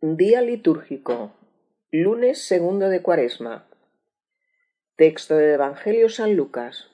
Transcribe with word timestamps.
Día 0.00 0.42
litúrgico. 0.42 1.32
Lunes 1.90 2.40
segundo 2.40 2.88
de 2.88 3.02
Cuaresma. 3.02 3.66
Texto 4.94 5.36
del 5.36 5.54
Evangelio 5.54 6.08
San 6.08 6.36
Lucas. 6.36 6.88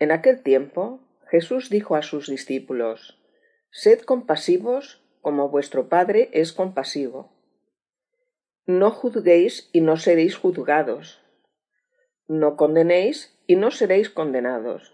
En 0.00 0.10
aquel 0.10 0.42
tiempo 0.42 0.98
Jesús 1.28 1.70
dijo 1.70 1.94
a 1.94 2.02
sus 2.02 2.28
discípulos, 2.28 3.22
Sed 3.70 4.00
compasivos 4.00 5.00
como 5.20 5.48
vuestro 5.48 5.88
Padre 5.88 6.28
es 6.32 6.52
compasivo. 6.52 7.30
No 8.66 8.90
juzguéis 8.90 9.70
y 9.72 9.80
no 9.80 9.96
seréis 9.96 10.36
juzgados. 10.36 11.22
No 12.26 12.56
condenéis 12.56 13.38
y 13.46 13.54
no 13.54 13.70
seréis 13.70 14.10
condenados. 14.10 14.92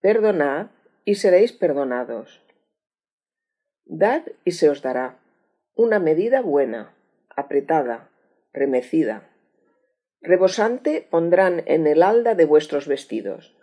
Perdonad 0.00 0.68
y 1.04 1.16
seréis 1.16 1.50
perdonados 1.50 2.40
Dad 3.88 4.22
y 4.44 4.52
se 4.52 4.68
os 4.68 4.82
dará 4.82 5.18
una 5.74 5.98
medida 5.98 6.42
buena, 6.42 6.94
apretada, 7.34 8.10
remecida. 8.52 9.30
Rebosante 10.20 11.06
pondrán 11.10 11.62
en 11.66 11.86
el 11.86 12.02
halda 12.02 12.34
de 12.34 12.44
vuestros 12.44 12.86
vestidos, 12.86 13.56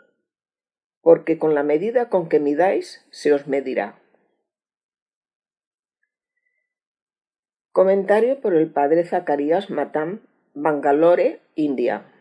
porque 1.02 1.38
con 1.38 1.54
la 1.54 1.62
medida 1.62 2.10
con 2.10 2.28
que 2.28 2.40
midáis 2.40 3.06
se 3.12 3.34
os 3.34 3.46
medirá. 3.46 4.02
Comentario 7.72 8.42
por 8.42 8.56
el 8.56 8.72
padre 8.72 9.06
Zacarías 9.06 9.70
Matam, 9.70 10.26
Bangalore, 10.56 11.42
India. 11.54 12.12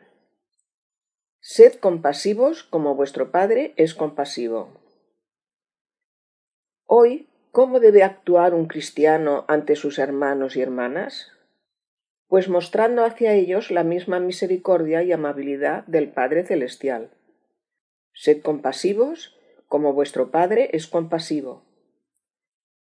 Sed 1.40 1.74
compasivos 1.74 2.64
como 2.64 2.96
vuestro 2.96 3.30
Padre 3.30 3.72
es 3.76 3.94
compasivo. 3.94 4.80
Hoy 6.86 7.28
¿Cómo 7.54 7.78
debe 7.78 8.02
actuar 8.02 8.52
un 8.52 8.66
cristiano 8.66 9.44
ante 9.46 9.76
sus 9.76 10.00
hermanos 10.00 10.56
y 10.56 10.60
hermanas? 10.60 11.30
Pues 12.26 12.48
mostrando 12.48 13.04
hacia 13.04 13.34
ellos 13.34 13.70
la 13.70 13.84
misma 13.84 14.18
misericordia 14.18 15.04
y 15.04 15.12
amabilidad 15.12 15.86
del 15.86 16.10
Padre 16.10 16.44
Celestial. 16.44 17.12
Sed 18.12 18.42
compasivos, 18.42 19.38
como 19.68 19.92
vuestro 19.92 20.32
Padre 20.32 20.70
es 20.72 20.88
compasivo. 20.88 21.62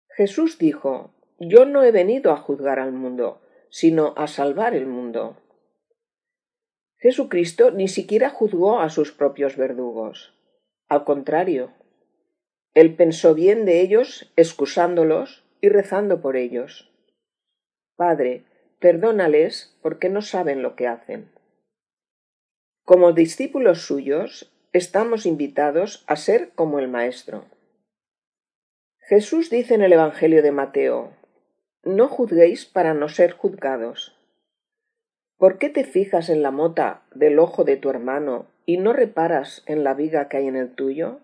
Jesús 0.09 0.57
dijo, 0.57 1.13
Yo 1.39 1.67
no 1.67 1.83
he 1.83 1.91
venido 1.91 2.33
a 2.33 2.39
juzgar 2.39 2.79
al 2.79 2.93
mundo, 2.93 3.43
sino 3.69 4.15
a 4.17 4.29
salvar 4.29 4.75
el 4.75 4.87
mundo. 4.87 5.37
Jesucristo 6.97 7.71
ni 7.71 7.89
siquiera 7.89 8.31
juzgó 8.31 8.81
a 8.81 8.89
sus 8.89 9.13
propios 9.13 9.59
verdugos. 9.59 10.33
Al 10.89 11.05
contrario, 11.05 11.75
él 12.75 12.97
pensó 12.97 13.35
bien 13.35 13.65
de 13.65 13.81
ellos, 13.81 14.33
excusándolos 14.37 15.45
y 15.61 15.69
rezando 15.69 16.21
por 16.21 16.37
ellos. 16.37 16.93
Padre, 17.97 18.45
perdónales 18.81 19.79
porque 19.81 20.09
no 20.09 20.23
saben 20.23 20.63
lo 20.63 20.75
que 20.75 20.89
hacen. 20.89 21.31
Como 22.85 23.13
discípulos 23.13 23.83
suyos, 23.83 24.53
estamos 24.73 25.25
invitados 25.25 26.05
a 26.09 26.17
ser 26.17 26.51
como 26.51 26.81
el 26.81 26.89
Maestro. 26.89 27.45
Jesús 28.99 29.51
dice 29.51 29.75
en 29.75 29.83
el 29.83 29.93
Evangelio 29.93 30.43
de 30.43 30.51
Mateo, 30.51 31.13
No 31.85 32.09
juzguéis 32.09 32.67
para 32.67 32.93
no 32.93 33.09
ser 33.09 33.33
juzgados. 33.33 34.19
¿Por 35.37 35.59
qué 35.59 35.69
te 35.69 35.85
fijas 35.85 36.29
en 36.29 36.43
la 36.43 36.51
mota 36.51 37.03
del 37.15 37.39
ojo 37.39 37.65
de 37.65 37.77
tu 37.77 37.91
hermano 37.91 38.47
y 38.67 38.79
no 38.79 38.93
reparas 38.93 39.63
en 39.67 39.85
la 39.85 39.95
viga 39.95 40.29
que 40.29 40.39
hay 40.39 40.49
en 40.49 40.57
el 40.57 40.75
tuyo? 40.75 41.21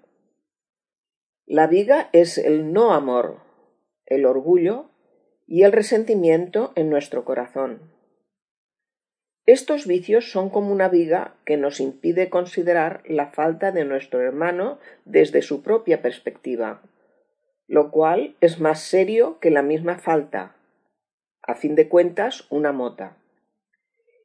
La 1.53 1.67
viga 1.67 2.11
es 2.12 2.39
el 2.39 2.73
no 2.73 2.93
amor, 2.93 3.39
el 4.06 4.25
orgullo 4.25 4.89
y 5.48 5.65
el 5.65 5.73
resentimiento 5.73 6.73
en 6.77 6.91
nuestro 6.91 7.25
corazón. 7.25 7.81
Estos 9.47 9.89
vicios 9.89 10.31
son 10.31 10.48
como 10.48 10.71
una 10.71 10.89
viga 10.89 11.34
que 11.45 11.56
nos 11.56 11.81
impide 11.81 12.31
considerar 12.31 13.03
la 13.05 13.33
falta 13.33 13.72
de 13.72 13.84
nuestro 13.84 14.21
hermano 14.21 14.78
desde 15.05 15.43
su 15.43 15.65
propia 15.65 16.03
perspectiva, 16.03 16.83
lo 17.66 17.91
cual 17.91 18.37
es 18.41 18.60
más 18.60 18.83
serio 18.83 19.41
que 19.41 19.50
la 19.50 19.62
misma 19.62 19.99
falta, 19.99 20.55
a 21.43 21.56
fin 21.56 21.75
de 21.75 21.89
cuentas 21.89 22.47
una 22.50 22.71
mota. 22.71 23.16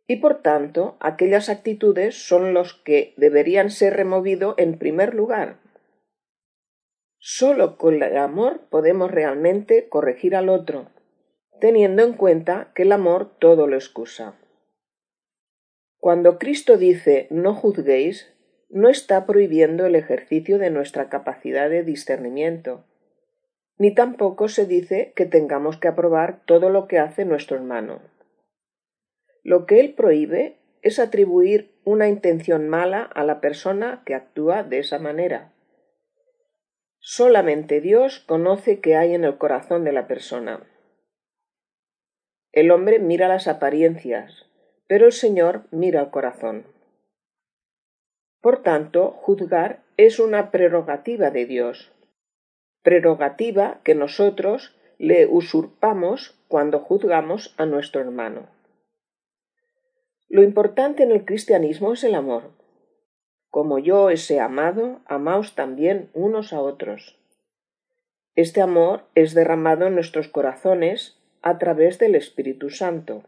Y 0.05 0.17
por 0.17 0.43
tanto, 0.43 0.95
aquellas 0.99 1.49
actitudes 1.49 2.27
son 2.27 2.53
los 2.53 2.75
que 2.75 3.15
deberían 3.17 3.71
ser 3.71 3.95
removidos 3.95 4.53
en 4.59 4.77
primer 4.77 5.15
lugar, 5.15 5.64
Solo 7.27 7.79
con 7.79 8.03
el 8.03 8.17
amor 8.17 8.67
podemos 8.69 9.09
realmente 9.09 9.89
corregir 9.89 10.35
al 10.35 10.47
otro, 10.47 10.91
teniendo 11.59 12.03
en 12.03 12.13
cuenta 12.13 12.71
que 12.75 12.83
el 12.83 12.91
amor 12.91 13.39
todo 13.39 13.65
lo 13.65 13.75
excusa. 13.75 14.35
Cuando 15.97 16.37
Cristo 16.37 16.77
dice 16.77 17.25
no 17.31 17.55
juzguéis, 17.55 18.31
no 18.69 18.89
está 18.89 19.25
prohibiendo 19.25 19.87
el 19.87 19.95
ejercicio 19.95 20.59
de 20.59 20.69
nuestra 20.69 21.09
capacidad 21.09 21.67
de 21.67 21.81
discernimiento, 21.81 22.85
ni 23.79 23.91
tampoco 23.91 24.47
se 24.47 24.67
dice 24.67 25.11
que 25.15 25.25
tengamos 25.25 25.77
que 25.77 25.87
aprobar 25.87 26.45
todo 26.45 26.69
lo 26.69 26.87
que 26.87 26.99
hace 26.99 27.25
nuestro 27.25 27.57
hermano. 27.57 28.03
Lo 29.41 29.65
que 29.65 29.79
él 29.79 29.95
prohíbe 29.95 30.59
es 30.83 30.99
atribuir 30.99 31.73
una 31.85 32.07
intención 32.07 32.69
mala 32.69 33.01
a 33.01 33.23
la 33.23 33.41
persona 33.41 34.03
que 34.05 34.13
actúa 34.13 34.61
de 34.61 34.77
esa 34.77 34.99
manera 34.99 35.54
Solamente 37.07 37.81
Dios 37.81 38.17
conoce 38.17 38.81
qué 38.81 38.95
hay 38.95 39.13
en 39.13 39.25
el 39.25 39.37
corazón 39.37 39.83
de 39.83 39.91
la 39.91 40.07
persona. 40.07 40.67
El 42.51 42.71
hombre 42.71 42.97
mira 42.97 43.27
las 43.27 43.47
apariencias, 43.47 44.47
pero 44.87 45.05
el 45.05 45.11
Señor 45.11 45.67
mira 45.69 46.01
el 46.01 46.09
corazón. 46.09 46.65
Por 48.41 48.63
tanto, 48.63 49.11
juzgar 49.11 49.83
es 49.97 50.17
una 50.17 50.49
prerrogativa 50.49 51.29
de 51.29 51.45
Dios, 51.45 51.91
prerrogativa 52.81 53.81
que 53.83 53.93
nosotros 53.93 54.75
le 54.97 55.27
usurpamos 55.27 56.43
cuando 56.47 56.79
juzgamos 56.79 57.53
a 57.59 57.67
nuestro 57.67 58.01
hermano. 58.01 58.49
Lo 60.27 60.41
importante 60.41 61.03
en 61.03 61.11
el 61.11 61.23
cristianismo 61.23 61.93
es 61.93 62.03
el 62.03 62.15
amor. 62.15 62.64
Como 63.55 63.79
yo 63.79 64.11
os 64.11 64.29
he 64.29 64.41
amado, 64.41 64.99
amaos 65.05 65.55
también 65.55 66.09
unos 66.13 66.51
a 66.51 66.59
otros. 66.59 67.17
Este 68.35 68.59
amor 68.59 69.03
es 69.15 69.33
derramado 69.33 69.87
en 69.87 69.95
nuestros 69.95 70.27
corazones 70.27 71.17
a 71.41 71.57
través 71.57 71.97
del 71.97 72.15
Espíritu 72.15 72.69
Santo. 72.69 73.23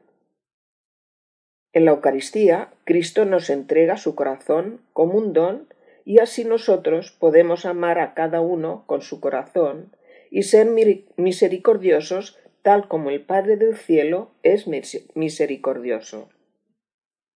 En 1.71 1.85
la 1.85 1.91
Eucaristía, 1.91 2.73
Cristo 2.83 3.23
nos 3.23 3.49
entrega 3.49 3.95
su 3.95 4.15
corazón 4.15 4.81
como 4.91 5.13
un 5.17 5.31
don 5.31 5.73
y 6.03 6.19
así 6.19 6.43
nosotros 6.43 7.15
podemos 7.17 7.65
amar 7.65 7.97
a 7.97 8.13
cada 8.13 8.41
uno 8.41 8.83
con 8.85 9.01
su 9.01 9.21
corazón 9.21 9.95
y 10.29 10.43
ser 10.43 10.67
misericordiosos 11.15 12.37
tal 12.63 12.89
como 12.89 13.11
el 13.11 13.21
Padre 13.21 13.55
del 13.55 13.77
cielo 13.77 14.31
es 14.43 14.65
misericordioso. 15.15 16.27